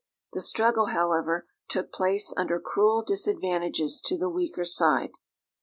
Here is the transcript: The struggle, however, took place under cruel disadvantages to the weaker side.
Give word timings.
The 0.33 0.41
struggle, 0.41 0.87
however, 0.87 1.45
took 1.67 1.93
place 1.93 2.33
under 2.35 2.59
cruel 2.59 3.03
disadvantages 3.03 4.01
to 4.05 4.17
the 4.17 4.29
weaker 4.31 4.65
side. 4.65 5.11